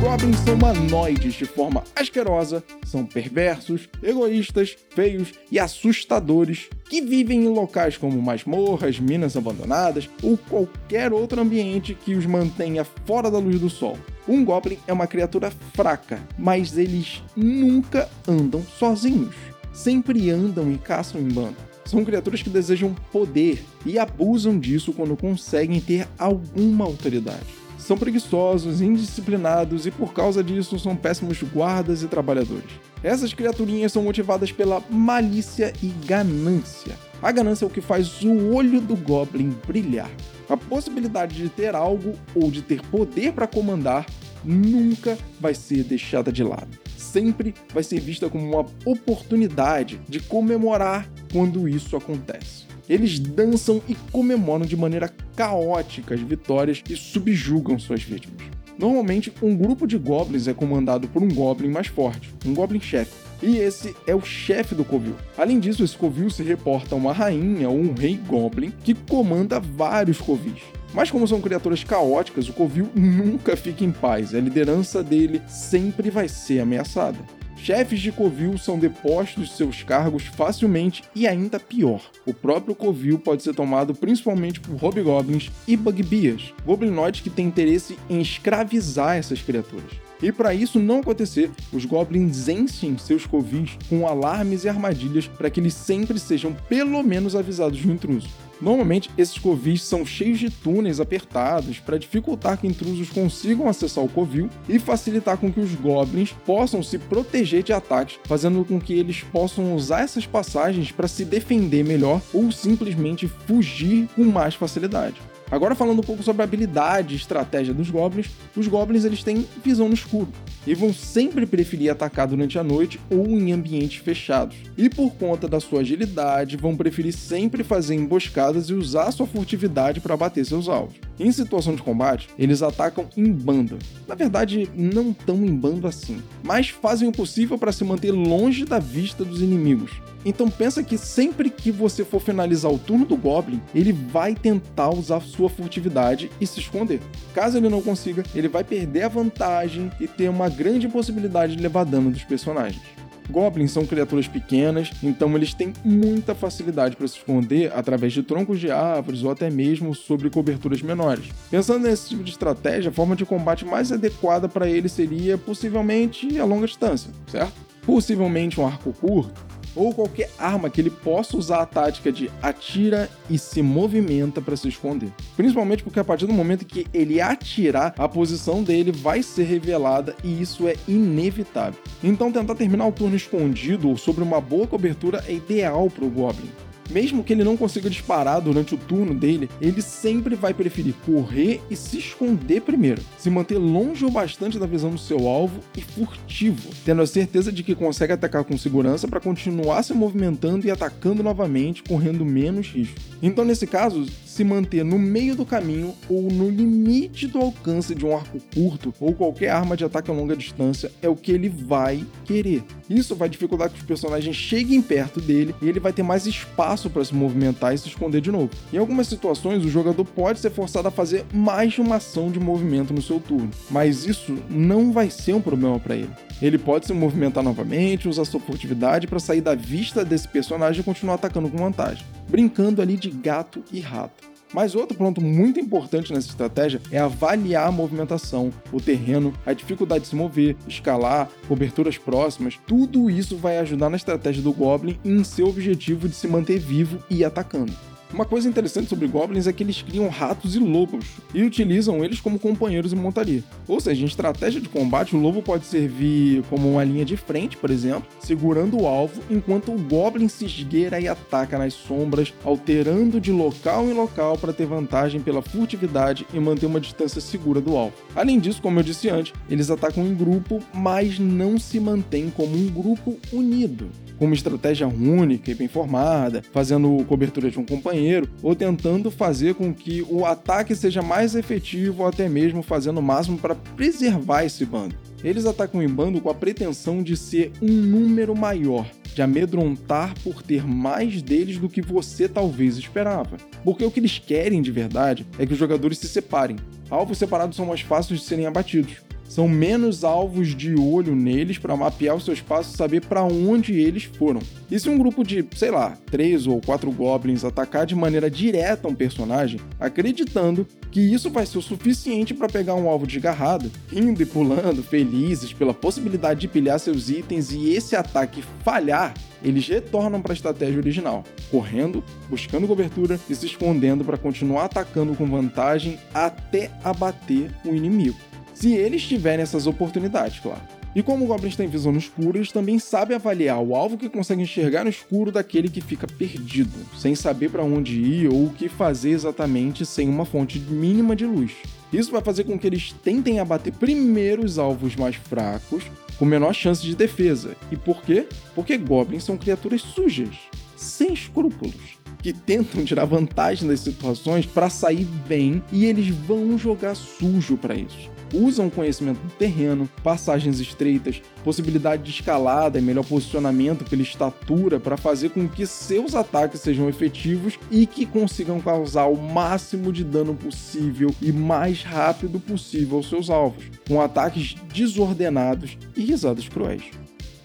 Goblins 0.00 0.38
são 0.38 0.54
humanoides 0.54 1.34
de 1.34 1.44
forma 1.44 1.84
asquerosa, 1.94 2.64
são 2.84 3.06
perversos, 3.06 3.88
egoístas, 4.02 4.76
feios 4.90 5.32
e 5.50 5.60
assustadores 5.60 6.68
que 6.90 7.00
vivem 7.00 7.44
em 7.44 7.48
locais 7.48 7.96
como 7.96 8.20
masmorras, 8.20 8.98
minas 8.98 9.36
abandonadas 9.36 10.10
ou 10.22 10.36
qualquer 10.36 11.12
outro 11.12 11.40
ambiente 11.40 11.94
que 11.94 12.14
os 12.14 12.26
mantenha 12.26 12.84
fora 13.06 13.30
da 13.30 13.38
luz 13.38 13.60
do 13.60 13.70
sol. 13.70 13.96
Um 14.26 14.44
Goblin 14.44 14.78
é 14.86 14.92
uma 14.92 15.06
criatura 15.06 15.52
fraca, 15.74 16.20
mas 16.38 16.78
eles 16.78 17.22
nunca 17.36 18.08
andam 18.26 18.62
sozinhos. 18.78 19.34
Sempre 19.72 20.30
andam 20.30 20.72
e 20.72 20.78
caçam 20.78 21.20
em 21.20 21.28
bando. 21.28 21.56
São 21.84 22.04
criaturas 22.04 22.42
que 22.42 22.48
desejam 22.48 22.94
poder 23.12 23.62
e 23.84 23.98
abusam 23.98 24.58
disso 24.58 24.92
quando 24.92 25.16
conseguem 25.16 25.80
ter 25.80 26.08
alguma 26.18 26.84
autoridade 26.84 27.64
são 27.84 27.98
preguiçosos, 27.98 28.80
indisciplinados 28.80 29.86
e 29.86 29.90
por 29.90 30.12
causa 30.14 30.42
disso 30.42 30.78
são 30.78 30.96
péssimos 30.96 31.42
guardas 31.42 32.02
e 32.02 32.08
trabalhadores. 32.08 32.70
Essas 33.02 33.34
criaturinhas 33.34 33.92
são 33.92 34.02
motivadas 34.02 34.50
pela 34.50 34.82
malícia 34.88 35.72
e 35.82 35.88
ganância. 36.06 36.96
A 37.24 37.32
ganância 37.32 37.64
é 37.64 37.66
o 37.66 37.70
que 37.70 37.80
faz 37.80 38.20
o 38.20 38.54
olho 38.54 38.82
do 38.82 38.94
Goblin 38.94 39.56
brilhar. 39.66 40.10
A 40.46 40.58
possibilidade 40.58 41.34
de 41.36 41.48
ter 41.48 41.74
algo 41.74 42.12
ou 42.34 42.50
de 42.50 42.60
ter 42.60 42.82
poder 42.88 43.32
para 43.32 43.46
comandar 43.46 44.04
nunca 44.44 45.16
vai 45.40 45.54
ser 45.54 45.84
deixada 45.84 46.30
de 46.30 46.44
lado. 46.44 46.68
Sempre 46.98 47.54
vai 47.72 47.82
ser 47.82 47.98
vista 47.98 48.28
como 48.28 48.46
uma 48.46 48.66
oportunidade 48.84 49.98
de 50.06 50.20
comemorar 50.20 51.08
quando 51.32 51.66
isso 51.66 51.96
acontece. 51.96 52.66
Eles 52.86 53.18
dançam 53.18 53.80
e 53.88 53.94
comemoram 54.12 54.66
de 54.66 54.76
maneira 54.76 55.10
caótica 55.34 56.14
as 56.14 56.20
vitórias 56.20 56.82
e 56.90 56.94
subjugam 56.94 57.78
suas 57.78 58.02
vítimas. 58.02 58.42
Normalmente, 58.78 59.32
um 59.40 59.56
grupo 59.56 59.86
de 59.86 59.96
goblins 59.96 60.46
é 60.46 60.52
comandado 60.52 61.08
por 61.08 61.22
um 61.22 61.28
goblin 61.28 61.70
mais 61.70 61.86
forte, 61.86 62.34
um 62.44 62.52
goblin 62.52 62.80
chefe. 62.80 63.23
E 63.44 63.58
esse 63.58 63.94
é 64.06 64.14
o 64.14 64.22
chefe 64.22 64.74
do 64.74 64.86
covil. 64.86 65.14
Além 65.36 65.60
disso, 65.60 65.84
esse 65.84 65.94
covil 65.94 66.30
se 66.30 66.42
reporta 66.42 66.94
a 66.94 66.98
uma 66.98 67.12
rainha 67.12 67.68
ou 67.68 67.78
um 67.78 67.92
rei 67.92 68.18
goblin 68.26 68.72
que 68.82 68.94
comanda 68.94 69.60
vários 69.60 70.18
covis. 70.18 70.62
Mas 70.94 71.10
como 71.10 71.28
são 71.28 71.42
criaturas 71.42 71.84
caóticas, 71.84 72.48
o 72.48 72.54
covil 72.54 72.88
nunca 72.94 73.54
fica 73.54 73.84
em 73.84 73.92
paz. 73.92 74.34
A 74.34 74.40
liderança 74.40 75.02
dele 75.02 75.42
sempre 75.46 76.08
vai 76.08 76.26
ser 76.26 76.60
ameaçada. 76.60 77.18
Chefes 77.56 78.00
de 78.00 78.12
Covil 78.12 78.58
são 78.58 78.78
depostos 78.78 79.48
de 79.48 79.54
seus 79.54 79.82
cargos 79.82 80.24
facilmente 80.24 81.02
e 81.14 81.26
ainda 81.26 81.58
pior, 81.58 82.02
o 82.26 82.34
próprio 82.34 82.74
Covil 82.74 83.18
pode 83.18 83.42
ser 83.42 83.54
tomado 83.54 83.94
principalmente 83.94 84.60
por 84.60 84.76
Hobgoblins 84.76 85.50
e 85.66 85.76
Bugbears, 85.76 86.52
goblinoides 86.66 87.20
que 87.20 87.30
têm 87.30 87.46
interesse 87.46 87.98
em 88.10 88.20
escravizar 88.20 89.16
essas 89.16 89.40
criaturas. 89.40 89.90
E 90.22 90.32
para 90.32 90.54
isso 90.54 90.78
não 90.78 91.00
acontecer, 91.00 91.50
os 91.72 91.84
goblins 91.84 92.48
enchem 92.48 92.96
seus 92.96 93.26
covis 93.26 93.76
com 93.88 94.06
alarmes 94.06 94.64
e 94.64 94.68
armadilhas 94.68 95.26
para 95.26 95.50
que 95.50 95.60
eles 95.60 95.74
sempre 95.74 96.18
sejam 96.18 96.54
pelo 96.68 97.02
menos 97.02 97.36
avisados 97.36 97.80
do 97.80 97.92
intruso. 97.92 98.28
Normalmente, 98.60 99.10
esses 99.18 99.38
covis 99.38 99.82
são 99.82 100.06
cheios 100.06 100.38
de 100.38 100.50
túneis 100.50 101.00
apertados 101.00 101.78
para 101.78 101.98
dificultar 101.98 102.58
que 102.58 102.66
intrusos 102.66 103.10
consigam 103.10 103.68
acessar 103.68 104.04
o 104.04 104.08
covil 104.08 104.48
e 104.68 104.78
facilitar 104.78 105.36
com 105.36 105.52
que 105.52 105.60
os 105.60 105.74
goblins 105.74 106.32
possam 106.46 106.82
se 106.82 106.98
proteger 106.98 107.62
de 107.62 107.72
ataques, 107.72 108.18
fazendo 108.24 108.64
com 108.64 108.80
que 108.80 108.94
eles 108.94 109.22
possam 109.22 109.74
usar 109.74 110.02
essas 110.02 110.26
passagens 110.26 110.92
para 110.92 111.08
se 111.08 111.24
defender 111.24 111.84
melhor 111.84 112.20
ou 112.32 112.50
simplesmente 112.50 113.28
fugir 113.28 114.08
com 114.14 114.24
mais 114.24 114.54
facilidade. 114.54 115.20
Agora 115.54 115.76
falando 115.76 116.00
um 116.00 116.02
pouco 116.02 116.20
sobre 116.20 116.42
a 116.42 116.44
habilidade 116.44 117.14
e 117.14 117.16
estratégia 117.16 117.72
dos 117.72 117.88
goblins, 117.88 118.28
os 118.56 118.66
goblins 118.66 119.04
eles 119.04 119.22
têm 119.22 119.46
visão 119.64 119.86
no 119.86 119.94
escuro 119.94 120.26
e 120.66 120.74
vão 120.74 120.92
sempre 120.92 121.46
preferir 121.46 121.92
atacar 121.92 122.26
durante 122.26 122.58
a 122.58 122.64
noite 122.64 122.98
ou 123.08 123.24
em 123.28 123.52
ambientes 123.52 124.02
fechados. 124.02 124.56
E 124.76 124.90
por 124.90 125.12
conta 125.12 125.46
da 125.46 125.60
sua 125.60 125.82
agilidade, 125.82 126.56
vão 126.56 126.76
preferir 126.76 127.12
sempre 127.12 127.62
fazer 127.62 127.94
emboscadas 127.94 128.68
e 128.68 128.74
usar 128.74 129.12
sua 129.12 129.28
furtividade 129.28 130.00
para 130.00 130.16
bater 130.16 130.44
seus 130.44 130.68
alvos. 130.68 130.96
Em 131.18 131.30
situação 131.30 131.74
de 131.74 131.82
combate, 131.82 132.28
eles 132.38 132.62
atacam 132.62 133.06
em 133.16 133.30
banda. 133.30 133.78
Na 134.06 134.14
verdade, 134.14 134.68
não 134.74 135.12
tão 135.12 135.36
em 135.44 135.54
bando 135.54 135.86
assim, 135.86 136.20
mas 136.42 136.68
fazem 136.68 137.08
o 137.08 137.12
possível 137.12 137.56
para 137.56 137.72
se 137.72 137.84
manter 137.84 138.10
longe 138.10 138.64
da 138.64 138.78
vista 138.78 139.24
dos 139.24 139.40
inimigos. 139.40 139.92
Então 140.24 140.48
pensa 140.48 140.82
que 140.82 140.96
sempre 140.96 141.50
que 141.50 141.70
você 141.70 142.04
for 142.04 142.20
finalizar 142.20 142.72
o 142.72 142.78
turno 142.78 143.04
do 143.04 143.16
Goblin, 143.16 143.60
ele 143.74 143.92
vai 143.92 144.34
tentar 144.34 144.90
usar 144.90 145.20
sua 145.20 145.50
furtividade 145.50 146.30
e 146.40 146.46
se 146.46 146.60
esconder. 146.60 147.00
Caso 147.34 147.58
ele 147.58 147.68
não 147.68 147.82
consiga, 147.82 148.24
ele 148.34 148.48
vai 148.48 148.64
perder 148.64 149.02
a 149.02 149.08
vantagem 149.08 149.90
e 150.00 150.08
ter 150.08 150.28
uma 150.28 150.48
grande 150.48 150.88
possibilidade 150.88 151.56
de 151.56 151.62
levar 151.62 151.84
dano 151.84 152.10
dos 152.10 152.24
personagens. 152.24 152.82
Goblins 153.30 153.72
são 153.72 153.86
criaturas 153.86 154.28
pequenas, 154.28 154.90
então 155.02 155.34
eles 155.36 155.54
têm 155.54 155.72
muita 155.84 156.34
facilidade 156.34 156.96
para 156.96 157.08
se 157.08 157.18
esconder 157.18 157.72
através 157.74 158.12
de 158.12 158.22
troncos 158.22 158.60
de 158.60 158.70
árvores 158.70 159.22
ou 159.22 159.30
até 159.30 159.50
mesmo 159.50 159.94
sobre 159.94 160.30
coberturas 160.30 160.82
menores. 160.82 161.26
Pensando 161.50 161.84
nesse 161.84 162.10
tipo 162.10 162.22
de 162.22 162.30
estratégia, 162.30 162.90
a 162.90 162.92
forma 162.92 163.16
de 163.16 163.24
combate 163.24 163.64
mais 163.64 163.90
adequada 163.90 164.48
para 164.48 164.68
ele 164.68 164.88
seria 164.88 165.38
possivelmente 165.38 166.38
a 166.38 166.44
longa 166.44 166.66
distância, 166.66 167.10
certo? 167.26 167.52
Possivelmente 167.84 168.60
um 168.60 168.66
arco 168.66 168.92
curto, 168.92 169.40
ou 169.74 169.92
qualquer 169.92 170.30
arma 170.38 170.70
que 170.70 170.80
ele 170.80 170.90
possa 170.90 171.36
usar 171.36 171.60
a 171.60 171.66
tática 171.66 172.12
de 172.12 172.30
atira 172.42 173.08
e 173.28 173.38
se 173.38 173.62
movimenta 173.62 174.40
para 174.40 174.56
se 174.56 174.68
esconder. 174.68 175.10
Principalmente 175.36 175.82
porque 175.82 176.00
a 176.00 176.04
partir 176.04 176.26
do 176.26 176.32
momento 176.32 176.64
que 176.64 176.86
ele 176.92 177.20
atirar, 177.20 177.94
a 177.98 178.08
posição 178.08 178.62
dele 178.62 178.92
vai 178.92 179.22
ser 179.22 179.44
revelada 179.44 180.14
e 180.22 180.40
isso 180.40 180.68
é 180.68 180.76
inevitável. 180.86 181.80
Então 182.02 182.32
tentar 182.32 182.54
terminar 182.54 182.86
o 182.86 182.92
turno 182.92 183.16
escondido 183.16 183.88
ou 183.88 183.96
sobre 183.96 184.22
uma 184.22 184.40
boa 184.40 184.66
cobertura 184.66 185.24
é 185.26 185.32
ideal 185.32 185.88
para 185.90 186.04
o 186.04 186.10
Goblin. 186.10 186.50
Mesmo 186.90 187.24
que 187.24 187.32
ele 187.32 187.44
não 187.44 187.56
consiga 187.56 187.90
disparar 187.90 188.40
durante 188.40 188.74
o 188.74 188.78
turno 188.78 189.14
dele, 189.14 189.48
ele 189.60 189.82
sempre 189.82 190.34
vai 190.34 190.52
preferir 190.52 190.94
correr 191.04 191.60
e 191.70 191.76
se 191.76 191.98
esconder 191.98 192.60
primeiro, 192.60 193.02
se 193.18 193.30
manter 193.30 193.58
longe 193.58 194.04
o 194.04 194.10
bastante 194.10 194.58
da 194.58 194.66
visão 194.66 194.90
do 194.90 194.98
seu 194.98 195.26
alvo 195.26 195.60
e 195.76 195.80
furtivo, 195.80 196.70
tendo 196.84 197.02
a 197.02 197.06
certeza 197.06 197.50
de 197.50 197.62
que 197.62 197.74
consegue 197.74 198.12
atacar 198.12 198.44
com 198.44 198.56
segurança 198.56 199.08
para 199.08 199.20
continuar 199.20 199.82
se 199.82 199.94
movimentando 199.94 200.66
e 200.66 200.70
atacando 200.70 201.22
novamente, 201.22 201.82
correndo 201.82 202.24
menos 202.24 202.68
risco. 202.68 202.96
Então, 203.22 203.44
nesse 203.44 203.66
caso, 203.66 204.06
se 204.24 204.44
manter 204.44 204.84
no 204.84 204.98
meio 204.98 205.36
do 205.36 205.46
caminho 205.46 205.94
ou 206.08 206.22
no 206.22 206.50
limite 206.50 207.26
do 207.26 207.38
alcance 207.38 207.94
de 207.94 208.04
um 208.04 208.16
arco 208.16 208.38
curto 208.52 208.92
ou 209.00 209.14
qualquer 209.14 209.50
arma 209.50 209.76
de 209.76 209.84
ataque 209.84 210.10
a 210.10 210.14
longa 210.14 210.36
distância 210.36 210.90
é 211.00 211.08
o 211.08 211.16
que 211.16 211.32
ele 211.32 211.48
vai 211.48 212.04
querer. 212.24 212.64
Isso 212.88 213.14
vai 213.14 213.28
dificultar 213.28 213.70
que 213.70 213.78
os 213.78 213.84
personagens 213.84 214.36
cheguem 214.36 214.82
perto 214.82 215.20
dele 215.20 215.54
e 215.62 215.68
ele 215.68 215.80
vai 215.80 215.92
ter 215.92 216.02
mais 216.02 216.26
espaço 216.26 216.90
para 216.90 217.04
se 217.04 217.14
movimentar 217.14 217.74
e 217.74 217.78
se 217.78 217.88
esconder 217.88 218.20
de 218.20 218.30
novo. 218.30 218.50
Em 218.72 218.78
algumas 218.78 219.06
situações, 219.06 219.64
o 219.64 219.70
jogador 219.70 220.04
pode 220.04 220.38
ser 220.38 220.50
forçado 220.50 220.88
a 220.88 220.90
fazer 220.90 221.24
mais 221.32 221.72
de 221.72 221.80
uma 221.80 221.96
ação 221.96 222.30
de 222.30 222.38
movimento 222.38 222.92
no 222.92 223.02
seu 223.02 223.18
turno, 223.18 223.50
mas 223.70 224.04
isso 224.06 224.36
não 224.50 224.92
vai 224.92 225.10
ser 225.10 225.34
um 225.34 225.40
problema 225.40 225.78
para 225.78 225.96
ele. 225.96 226.10
Ele 226.42 226.58
pode 226.58 226.86
se 226.86 226.92
movimentar 226.92 227.42
novamente, 227.42 228.08
usar 228.08 228.24
sua 228.24 228.40
furtividade 228.40 229.06
para 229.06 229.18
sair 229.18 229.40
da 229.40 229.54
vista 229.54 230.04
desse 230.04 230.28
personagem 230.28 230.80
e 230.80 230.84
continuar 230.84 231.14
atacando 231.14 231.48
com 231.48 231.56
vantagem, 231.56 232.04
brincando 232.28 232.82
ali 232.82 232.96
de 232.96 233.10
gato 233.10 233.62
e 233.72 233.80
rato. 233.80 234.33
Mas 234.54 234.76
outro 234.76 234.96
ponto 234.96 235.20
muito 235.20 235.58
importante 235.58 236.12
nessa 236.12 236.28
estratégia 236.28 236.80
é 236.92 236.98
avaliar 236.98 237.66
a 237.66 237.72
movimentação, 237.72 238.52
o 238.72 238.80
terreno, 238.80 239.34
a 239.44 239.52
dificuldade 239.52 240.02
de 240.02 240.10
se 240.10 240.14
mover, 240.14 240.56
escalar, 240.68 241.28
coberturas 241.48 241.98
próximas. 241.98 242.56
Tudo 242.64 243.10
isso 243.10 243.36
vai 243.36 243.58
ajudar 243.58 243.90
na 243.90 243.96
estratégia 243.96 244.44
do 244.44 244.52
Goblin 244.52 244.96
em 245.04 245.24
seu 245.24 245.48
objetivo 245.48 246.08
de 246.08 246.14
se 246.14 246.28
manter 246.28 246.60
vivo 246.60 247.02
e 247.10 247.24
atacando. 247.24 247.72
Uma 248.14 248.24
coisa 248.24 248.48
interessante 248.48 248.88
sobre 248.88 249.08
goblins 249.08 249.48
é 249.48 249.52
que 249.52 249.64
eles 249.64 249.82
criam 249.82 250.08
ratos 250.08 250.54
e 250.54 250.60
lobos 250.60 251.04
e 251.34 251.42
utilizam 251.42 252.04
eles 252.04 252.20
como 252.20 252.38
companheiros 252.38 252.92
em 252.92 252.96
montaria. 252.96 253.42
Ou 253.66 253.80
seja, 253.80 254.04
em 254.04 254.06
estratégia 254.06 254.60
de 254.60 254.68
combate, 254.68 255.16
o 255.16 255.18
lobo 255.18 255.42
pode 255.42 255.66
servir 255.66 256.44
como 256.44 256.70
uma 256.70 256.84
linha 256.84 257.04
de 257.04 257.16
frente, 257.16 257.56
por 257.56 257.72
exemplo, 257.72 258.06
segurando 258.20 258.80
o 258.80 258.86
alvo, 258.86 259.20
enquanto 259.28 259.72
o 259.72 259.78
goblin 259.80 260.28
se 260.28 260.44
esgueira 260.44 261.00
e 261.00 261.08
ataca 261.08 261.58
nas 261.58 261.74
sombras, 261.74 262.32
alterando 262.44 263.20
de 263.20 263.32
local 263.32 263.84
em 263.86 263.94
local 263.94 264.38
para 264.38 264.52
ter 264.52 264.66
vantagem 264.66 265.20
pela 265.20 265.42
furtividade 265.42 266.24
e 266.32 266.38
manter 266.38 266.66
uma 266.66 266.78
distância 266.78 267.20
segura 267.20 267.60
do 267.60 267.76
alvo. 267.76 267.96
Além 268.14 268.38
disso, 268.38 268.62
como 268.62 268.78
eu 268.78 268.84
disse 268.84 269.10
antes, 269.10 269.32
eles 269.50 269.72
atacam 269.72 270.06
em 270.06 270.14
grupo, 270.14 270.62
mas 270.72 271.18
não 271.18 271.58
se 271.58 271.80
mantêm 271.80 272.30
como 272.30 272.56
um 272.56 272.68
grupo 272.68 273.18
unido 273.32 273.90
com 274.18 274.26
uma 274.26 274.34
estratégia 274.34 274.86
única 274.86 275.50
e 275.50 275.54
bem 275.54 275.68
formada, 275.68 276.42
fazendo 276.52 277.04
cobertura 277.06 277.50
de 277.50 277.58
um 277.58 277.64
companheiro, 277.64 278.28
ou 278.42 278.54
tentando 278.54 279.10
fazer 279.10 279.54
com 279.54 279.72
que 279.72 280.02
o 280.08 280.24
ataque 280.24 280.74
seja 280.74 281.02
mais 281.02 281.34
efetivo 281.34 282.02
ou 282.02 282.08
até 282.08 282.28
mesmo 282.28 282.62
fazendo 282.62 282.98
o 282.98 283.02
máximo 283.02 283.38
para 283.38 283.54
preservar 283.54 284.44
esse 284.44 284.64
bando. 284.64 284.94
Eles 285.22 285.46
atacam 285.46 285.82
em 285.82 285.88
bando 285.88 286.20
com 286.20 286.28
a 286.28 286.34
pretensão 286.34 287.02
de 287.02 287.16
ser 287.16 287.50
um 287.62 287.72
número 287.72 288.36
maior, 288.36 288.86
de 289.14 289.22
amedrontar 289.22 290.12
por 290.22 290.42
ter 290.42 290.66
mais 290.66 291.22
deles 291.22 291.58
do 291.58 291.68
que 291.68 291.80
você 291.80 292.28
talvez 292.28 292.76
esperava. 292.76 293.38
Porque 293.64 293.84
o 293.84 293.90
que 293.90 294.00
eles 294.00 294.18
querem 294.18 294.60
de 294.60 294.70
verdade 294.70 295.26
é 295.38 295.46
que 295.46 295.54
os 295.54 295.58
jogadores 295.58 295.98
se 295.98 296.08
separem. 296.08 296.56
Alvos 296.90 297.16
separados 297.16 297.56
são 297.56 297.64
mais 297.64 297.80
fáceis 297.80 298.20
de 298.20 298.26
serem 298.26 298.46
abatidos 298.46 298.98
são 299.28 299.48
menos 299.48 300.04
alvos 300.04 300.54
de 300.54 300.74
olho 300.74 301.14
neles 301.14 301.58
para 301.58 301.76
mapear 301.76 302.14
os 302.14 302.24
seus 302.24 302.40
passos 302.40 302.76
saber 302.76 303.04
para 303.04 303.22
onde 303.22 303.74
eles 303.74 304.04
foram. 304.04 304.40
E 304.70 304.78
se 304.78 304.88
um 304.88 304.98
grupo 304.98 305.24
de, 305.24 305.44
sei 305.56 305.70
lá, 305.70 305.96
três 306.10 306.46
ou 306.46 306.60
quatro 306.60 306.90
goblins 306.90 307.44
atacar 307.44 307.86
de 307.86 307.94
maneira 307.94 308.30
direta 308.30 308.88
um 308.88 308.94
personagem, 308.94 309.60
acreditando 309.78 310.66
que 310.90 311.00
isso 311.00 311.30
vai 311.30 311.44
ser 311.46 311.58
o 311.58 311.62
suficiente 311.62 312.32
para 312.32 312.48
pegar 312.48 312.74
um 312.74 312.88
alvo 312.88 313.06
desgarrado, 313.06 313.70
rindo 313.90 314.22
e 314.22 314.26
pulando, 314.26 314.82
felizes 314.82 315.52
pela 315.52 315.74
possibilidade 315.74 316.40
de 316.40 316.48
pilhar 316.48 316.78
seus 316.78 317.08
itens 317.08 317.50
e 317.50 317.70
esse 317.70 317.96
ataque 317.96 318.44
falhar, 318.62 319.14
eles 319.42 319.68
retornam 319.68 320.22
para 320.22 320.32
a 320.32 320.34
estratégia 320.34 320.78
original, 320.78 321.24
correndo, 321.50 322.02
buscando 322.30 322.66
cobertura 322.66 323.18
e 323.28 323.34
se 323.34 323.46
escondendo 323.46 324.04
para 324.04 324.16
continuar 324.16 324.66
atacando 324.66 325.14
com 325.14 325.26
vantagem 325.26 325.98
até 326.14 326.70
abater 326.82 327.50
o 327.64 327.74
inimigo 327.74 328.16
se 328.54 328.72
eles 328.72 329.02
tiverem 329.02 329.42
essas 329.42 329.66
oportunidades, 329.66 330.38
claro. 330.38 330.62
E 330.94 331.02
como 331.02 331.26
Goblins 331.26 331.56
tem 331.56 331.66
visão 331.66 331.90
no 331.90 331.98
escuro, 331.98 332.38
eles 332.38 332.52
também 332.52 332.78
sabem 332.78 333.16
avaliar 333.16 333.60
o 333.60 333.74
alvo 333.74 333.98
que 333.98 334.08
consegue 334.08 334.42
enxergar 334.42 334.84
no 334.84 334.90
escuro 334.90 335.32
daquele 335.32 335.68
que 335.68 335.80
fica 335.80 336.06
perdido, 336.06 336.70
sem 336.96 337.16
saber 337.16 337.50
para 337.50 337.64
onde 337.64 338.00
ir 338.00 338.28
ou 338.28 338.46
o 338.46 338.50
que 338.50 338.68
fazer 338.68 339.10
exatamente 339.10 339.84
sem 339.84 340.08
uma 340.08 340.24
fonte 340.24 340.60
mínima 340.60 341.16
de 341.16 341.26
luz. 341.26 341.50
Isso 341.92 342.12
vai 342.12 342.22
fazer 342.22 342.44
com 342.44 342.56
que 342.56 342.66
eles 342.66 342.94
tentem 343.02 343.40
abater 343.40 343.72
primeiro 343.72 344.44
os 344.44 344.56
alvos 344.56 344.94
mais 344.94 345.16
fracos, 345.16 345.82
com 346.16 346.24
menor 346.24 346.54
chance 346.54 346.80
de 346.80 346.94
defesa. 346.94 347.56
E 347.72 347.76
por 347.76 348.00
quê? 348.02 348.28
Porque 348.54 348.78
goblins 348.78 349.24
são 349.24 349.36
criaturas 349.36 349.80
sujas, 349.80 350.36
sem 350.76 351.12
escrúpulos, 351.12 351.98
que 352.22 352.32
tentam 352.32 352.84
tirar 352.84 353.04
vantagem 353.04 353.68
das 353.68 353.80
situações 353.80 354.46
para 354.46 354.70
sair 354.70 355.06
bem 355.26 355.60
e 355.72 355.86
eles 355.86 356.08
vão 356.08 356.56
jogar 356.56 356.94
sujo 356.94 357.56
para 357.56 357.74
isso 357.74 358.13
usam 358.32 358.70
conhecimento 358.70 359.18
do 359.18 359.30
terreno, 359.32 359.88
passagens 360.02 360.60
estreitas, 360.60 361.22
possibilidade 361.42 362.02
de 362.02 362.10
escalada 362.10 362.78
e 362.78 362.82
melhor 362.82 363.04
posicionamento 363.04 363.84
pela 363.84 364.02
estatura 364.02 364.80
para 364.80 364.96
fazer 364.96 365.30
com 365.30 365.48
que 365.48 365.66
seus 365.66 366.14
ataques 366.14 366.60
sejam 366.60 366.88
efetivos 366.88 367.58
e 367.70 367.86
que 367.86 368.06
consigam 368.06 368.60
causar 368.60 369.06
o 369.06 369.16
máximo 369.16 369.92
de 369.92 370.04
dano 370.04 370.34
possível 370.34 371.14
e 371.20 371.32
mais 371.32 371.82
rápido 371.82 372.40
possível 372.40 372.98
aos 372.98 373.08
seus 373.08 373.30
alvos, 373.30 373.64
com 373.86 374.00
ataques 374.00 374.54
desordenados 374.72 375.76
e 375.96 376.04
risadas 376.04 376.48
cruéis. 376.48 376.84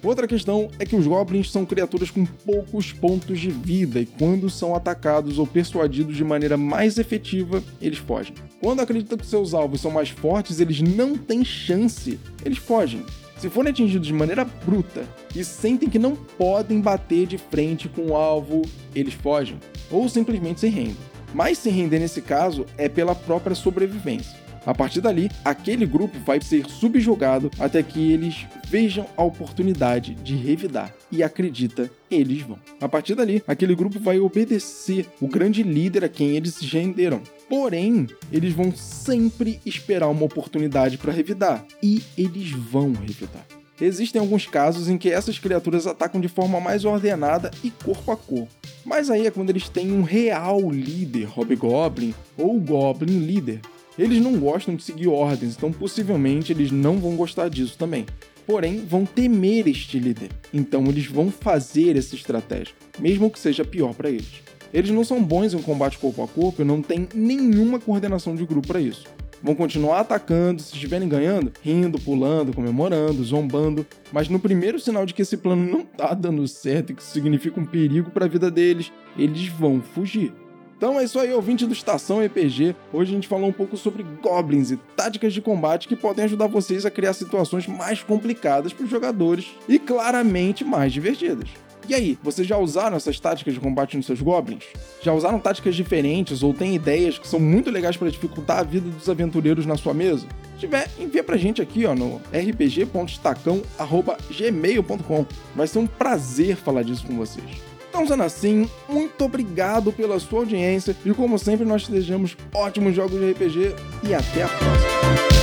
Outra 0.02 0.28
questão 0.28 0.70
é 0.80 0.86
que 0.86 0.96
os 0.96 1.06
goblins 1.06 1.52
são 1.52 1.66
criaturas 1.66 2.10
com 2.10 2.26
poucos 2.26 2.94
pontos 2.94 3.40
de 3.40 3.52
vida 3.52 4.00
e 4.00 4.06
quando 4.06 4.50
são 4.50 4.74
atacados 4.74 5.38
ou 5.38 5.46
persuadidos 5.46 6.16
de 6.16 6.24
maneira 6.24 6.56
mais 6.56 6.98
efetiva, 6.98 7.62
eles 7.82 7.98
fogem. 7.98 8.34
Quando 8.62 8.80
acreditam 8.80 9.18
que 9.18 9.26
seus 9.26 9.54
alvos 9.54 9.82
são 9.82 9.92
mais 9.92 10.10
fortes, 10.10 10.60
eles 10.60 10.82
não 10.82 11.18
têm 11.18 11.44
chance, 11.44 12.18
eles 12.46 12.58
fogem. 12.58 13.04
Se 13.38 13.50
forem 13.50 13.72
atingidos 13.72 14.08
de 14.08 14.14
maneira 14.14 14.46
bruta 14.46 15.04
e 15.36 15.44
sentem 15.44 15.90
que 15.90 16.00
não 16.00 16.16
podem 16.16 16.80
bater 16.80 17.26
de 17.26 17.38
frente 17.38 17.90
com 17.90 18.08
o 18.08 18.16
alvo, 18.16 18.62
eles 18.96 19.14
fogem 19.14 19.58
ou 19.92 20.08
simplesmente 20.08 20.62
se 20.62 20.68
rendem. 20.68 20.98
Mas 21.34 21.58
se 21.58 21.70
render 21.70 22.00
nesse 22.00 22.22
caso 22.22 22.66
é 22.78 22.90
pela 22.90 23.14
própria 23.14 23.56
sobrevivência. 23.56 24.49
A 24.66 24.74
partir 24.74 25.02
dali, 25.02 25.32
aquele 25.44 25.86
grupo 25.86 26.18
vai 26.26 26.42
ser 26.42 26.66
subjugado 26.66 27.50
até 27.60 27.82
que 27.82 28.12
eles 28.12 28.46
vejam 28.68 29.06
a 29.16 29.24
oportunidade 29.24 30.16
de 30.16 30.36
revidar. 30.36 30.94
E 31.12 31.24
acredita, 31.24 31.90
eles 32.10 32.42
vão. 32.42 32.60
A 32.80 32.88
partir 32.88 33.16
dali, 33.16 33.44
aquele 33.48 33.76
grupo 33.76 34.00
vai 34.00 34.20
obedecer 34.20 35.08
o 35.20 35.28
grande 35.28 35.64
líder 35.64 36.04
a 36.04 36.10
quem 36.10 36.36
eles 36.36 36.56
se 36.56 36.66
renderam. 36.66 37.22
Porém, 37.48 38.08
eles 38.32 38.54
vão 38.54 38.72
sempre 38.76 39.60
esperar 39.66 40.08
uma 40.10 40.26
oportunidade 40.26 40.98
para 40.98 41.12
revidar. 41.12 41.66
E 41.82 42.04
eles 42.18 42.52
vão 42.52 42.94
revidar. 42.94 43.46
Existem 43.82 44.20
alguns 44.20 44.46
casos 44.46 44.90
em 44.90 44.98
que 44.98 45.10
essas 45.10 45.40
criaturas 45.40 45.88
atacam 45.88 46.20
de 46.20 46.28
forma 46.28 46.60
mais 46.60 46.84
ordenada 46.84 47.50
e 47.64 47.72
corpo 47.72 48.12
a 48.12 48.18
corpo. 48.18 48.50
Mas 48.84 49.10
aí 49.10 49.26
é 49.26 49.32
quando 49.32 49.50
eles 49.52 49.70
têm 49.70 49.94
um 49.94 50.04
real 50.04 50.70
líder, 50.70 51.26
Hobgoblin 51.26 52.14
ou 52.38 52.60
Goblin 52.60 53.20
líder, 53.20 53.62
eles 54.00 54.22
não 54.22 54.40
gostam 54.40 54.76
de 54.76 54.84
seguir 54.84 55.08
ordens, 55.10 55.58
então 55.58 55.74
possivelmente 55.74 56.54
eles 56.54 56.72
não 56.72 56.98
vão 56.98 57.18
gostar 57.18 57.50
disso 57.50 57.78
também. 57.78 58.06
Porém, 58.48 58.78
vão 58.78 59.06
temer 59.06 59.68
este 59.68 60.00
líder, 60.00 60.30
então 60.54 60.86
eles 60.86 61.06
vão 61.06 61.30
fazer 61.30 61.98
essa 61.98 62.16
estratégia, 62.16 62.74
mesmo 62.98 63.30
que 63.30 63.38
seja 63.38 63.66
pior 63.66 63.94
para 63.94 64.10
eles. 64.10 64.42
Eles 64.74 64.90
não 64.90 65.04
são 65.04 65.22
bons 65.22 65.54
em 65.54 65.62
combate 65.62 65.98
corpo 65.98 66.24
a 66.24 66.28
corpo 66.28 66.62
e 66.62 66.66
não 66.66 66.82
têm 66.82 67.10
nenhuma 67.14 67.78
coordenação 67.78 68.36
de 68.36 68.46
grupo 68.46 68.68
para 68.68 68.80
isso. 68.80 69.04
Vão 69.44 69.54
continuar 69.54 70.00
atacando, 70.00 70.62
se 70.62 70.74
estiverem 70.74 71.08
ganhando, 71.08 71.52
rindo, 71.62 72.00
pulando, 72.00 72.54
comemorando, 72.54 73.24
zombando, 73.24 73.86
mas 74.12 74.30
no 74.30 74.40
primeiro 74.40 74.80
sinal 74.80 75.06
de 75.06 75.14
que 75.14 75.22
esse 75.22 75.38
plano 75.38 75.70
não 75.70 75.84
tá 75.84 76.14
dando 76.14 76.48
certo 76.48 76.92
e 76.92 76.96
que 76.96 77.02
isso 77.02 77.12
significa 77.12 77.60
um 77.60 77.66
perigo 77.66 78.12
para 78.12 78.26
a 78.26 78.30
vida 78.30 78.50
deles, 78.50 78.92
eles 79.18 79.48
vão 79.48 79.82
fugir. 79.82 80.34
Então 80.80 80.98
é 80.98 81.04
isso 81.04 81.20
aí, 81.20 81.34
ouvinte 81.34 81.66
do 81.66 81.74
Estação 81.74 82.24
EPG. 82.24 82.74
Hoje 82.94 83.12
a 83.12 83.16
gente 83.16 83.28
falou 83.28 83.50
um 83.50 83.52
pouco 83.52 83.76
sobre 83.76 84.02
goblins 84.02 84.72
e 84.72 84.78
táticas 84.78 85.34
de 85.34 85.42
combate 85.42 85.90
que 85.90 85.96
podem 85.96 86.24
ajudar 86.24 86.48
vocês 86.48 86.86
a 86.86 86.90
criar 86.90 87.12
situações 87.12 87.68
mais 87.68 88.02
complicadas 88.02 88.72
para 88.72 88.86
os 88.86 88.90
jogadores 88.90 89.48
e 89.68 89.78
claramente 89.78 90.64
mais 90.64 90.94
divertidas. 90.94 91.50
E 91.86 91.94
aí, 91.94 92.18
vocês 92.24 92.48
já 92.48 92.58
usaram 92.58 92.96
essas 92.96 93.20
táticas 93.20 93.56
de 93.56 93.60
combate 93.60 93.98
nos 93.98 94.06
seus 94.06 94.22
goblins? 94.22 94.64
Já 95.02 95.12
usaram 95.12 95.38
táticas 95.38 95.76
diferentes 95.76 96.44
ou 96.44 96.54
têm 96.54 96.76
ideias 96.76 97.20
que 97.20 97.28
são 97.28 97.42
muito 97.42 97.70
legais 97.70 97.98
para 97.98 98.10
dificultar 98.10 98.60
a 98.60 98.64
vida 98.64 98.90
dos 98.90 99.10
aventureiros 99.10 99.66
na 99.66 99.76
sua 99.76 99.94
mesa? 99.94 100.26
Se 100.54 100.60
tiver, 100.60 100.90
envia 100.98 101.26
pra 101.26 101.36
gente 101.36 101.62
aqui 101.62 101.86
ó, 101.86 101.94
no 101.94 102.22
rpg.estacão.gmail.com. 102.32 105.26
Vai 105.54 105.68
ser 105.68 105.80
um 105.80 105.88
prazer 105.88 106.56
falar 106.56 106.84
disso 106.84 107.06
com 107.06 107.18
vocês. 107.18 107.68
Então, 108.00 108.08
sendo 108.08 108.24
assim, 108.24 108.70
muito 108.88 109.26
obrigado 109.26 109.92
pela 109.92 110.18
sua 110.22 110.40
audiência 110.40 110.96
e 111.04 111.14
como 111.14 111.38
sempre 111.38 111.66
nós 111.66 111.86
desejamos 111.86 112.38
ótimos 112.54 112.96
jogos 112.96 113.20
de 113.20 113.32
RPG 113.32 113.76
e 114.04 114.16
até 114.16 114.44
a 114.44 114.48
próxima. 114.48 115.39